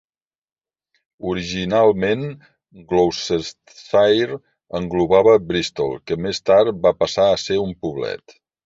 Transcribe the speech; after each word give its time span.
Originalment, 1.31 2.23
Gloucestershire 2.93 4.41
englobava 4.83 5.39
Bristol, 5.53 5.99
que 6.09 6.23
més 6.27 6.45
tard 6.53 6.83
va 6.89 6.99
passar 7.05 7.33
a 7.37 7.41
ser 7.49 7.65
un 7.69 7.81
poblet. 7.87 8.41